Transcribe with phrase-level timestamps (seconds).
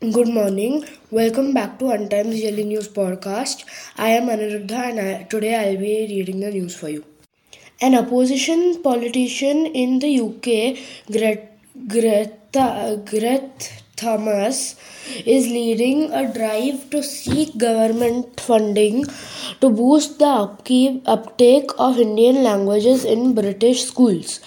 [0.00, 0.86] Good morning.
[1.10, 3.64] Welcome back to UnTimes Daily News Podcast.
[3.98, 7.04] I am Aniruddha and I, today I'll be reading the news for you.
[7.82, 10.78] An opposition politician in the UK,
[11.12, 14.76] Gret, Greta, Gret Thomas,
[15.26, 19.04] is leading a drive to seek government funding
[19.60, 24.40] to boost the upkeep, uptake of Indian languages in British schools.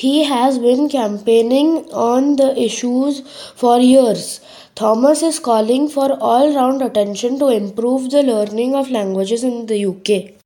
[0.00, 3.20] He has been campaigning on the issues
[3.54, 4.40] for years
[4.74, 9.84] Thomas is calling for all round attention to improve the learning of languages in the
[9.84, 10.39] UK.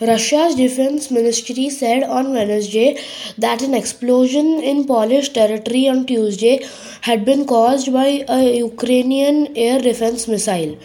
[0.00, 2.98] Russia's defense ministry said on Wednesday
[3.38, 6.66] that an explosion in Polish territory on Tuesday
[7.02, 10.76] had been caused by a Ukrainian air defense missile.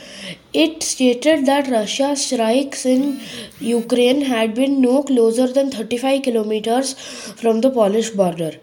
[0.54, 3.22] It stated that Russia's strikes in
[3.60, 6.94] Ukraine had been no closer than 35 kilometers
[7.42, 8.54] from the Polish border.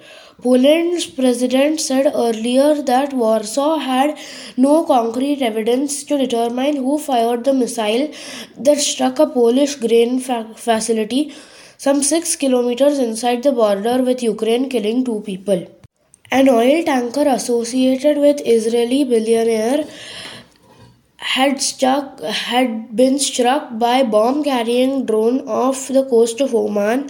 [0.42, 4.18] Poland's president said earlier that Warsaw had
[4.56, 8.10] no concrete evidence to determine who fired the missile
[8.58, 11.32] that struck a Polish grain fa- facility
[11.78, 15.66] some 6 kilometers inside the border with Ukraine, killing two people.
[16.30, 19.86] An oil tanker associated with Israeli billionaire
[21.18, 27.08] had struck had been struck by bomb carrying drone off the coast of Oman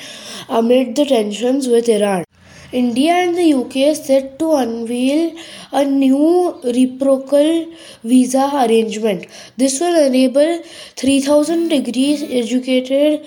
[0.48, 2.24] amid the tensions with Iran.
[2.72, 5.34] India and the UK set to unveil
[5.72, 7.66] a new reciprocal
[8.02, 9.26] visa arrangement.
[9.56, 10.62] This will enable
[10.96, 13.26] 3000 degrees educated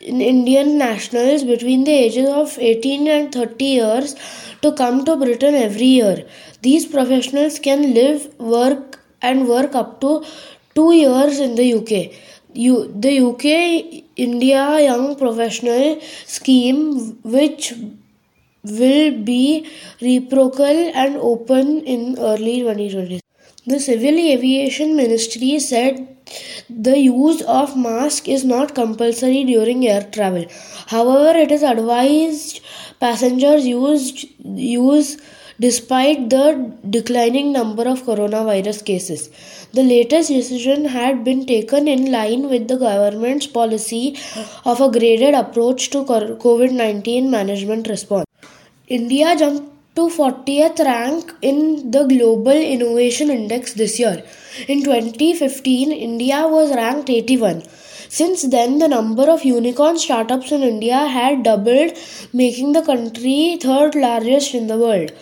[0.00, 4.14] Indian nationals between the ages of 18 and 30 years
[4.62, 6.26] to come to Britain every year.
[6.62, 10.24] These professionals can live, work, and work up to
[10.74, 12.12] two years in the UK.
[12.54, 17.72] U- the UK India Young Professional Scheme, which
[18.64, 19.68] will be
[20.00, 23.20] reciprocal and open in early 2020.
[23.66, 26.08] The Civil Aviation Ministry said
[26.68, 30.46] the use of mask is not compulsory during air travel.
[30.86, 32.60] However, it is advised
[33.00, 35.16] passengers use use
[35.60, 39.30] despite the declining number of coronavirus cases.
[39.72, 44.18] The latest decision had been taken in line with the government's policy
[44.64, 48.23] of a graded approach to COVID 19 management response.
[48.86, 54.22] India jumped to 40th rank in the Global Innovation Index this year.
[54.68, 57.62] In 2015, India was ranked 81.
[58.10, 61.96] Since then, the number of unicorn startups in India had doubled,
[62.34, 65.12] making the country third largest in the world.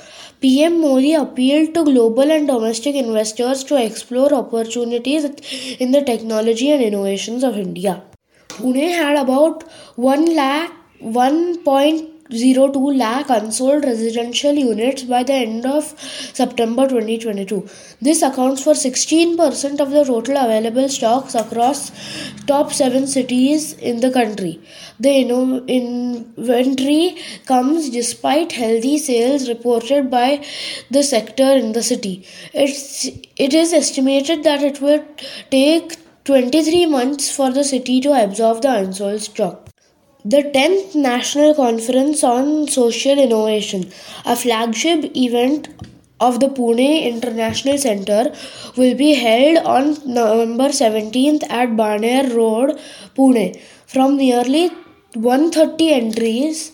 [0.40, 5.22] PM Modi appealed to global and domestic investors to explore opportunities
[5.78, 8.02] in the technology and innovations of India.
[8.48, 9.62] Pune had about
[9.94, 12.11] 1 lakh 1.
[12.32, 15.84] 0.02 lakh unsold residential units by the end of
[16.32, 17.68] September 2022.
[18.00, 21.90] This accounts for 16% of the total available stocks across
[22.46, 24.60] top 7 cities in the country.
[24.98, 25.20] The
[25.76, 27.16] inventory
[27.46, 30.44] comes despite healthy sales reported by
[30.90, 32.26] the sector in the city.
[32.52, 33.06] It's,
[33.36, 35.04] it is estimated that it will
[35.50, 39.71] take 23 months for the city to absorb the unsold stock.
[40.24, 43.90] The 10th National Conference on Social Innovation,
[44.24, 45.66] a flagship event
[46.20, 48.32] of the Pune International Center,
[48.76, 52.78] will be held on November 17th at Baner Road,
[53.16, 53.60] Pune.
[53.86, 54.68] From nearly
[55.14, 56.70] 130 entries,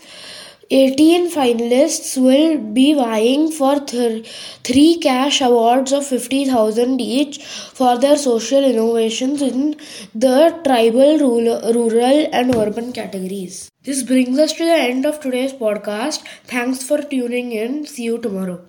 [0.70, 4.28] 18 finalists will be vying for th-
[4.62, 9.76] three cash awards of 50,000 each for their social innovations in
[10.14, 13.70] the tribal, rural, rural and urban categories.
[13.82, 16.26] This brings us to the end of today's podcast.
[16.44, 17.86] Thanks for tuning in.
[17.86, 18.60] See you tomorrow.